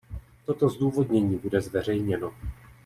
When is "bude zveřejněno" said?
1.37-2.33